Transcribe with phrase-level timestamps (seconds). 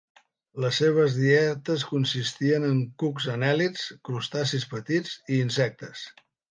[0.63, 6.09] Les seves dietes consistien en cucs anèl·lids, crustacis petits i insectes.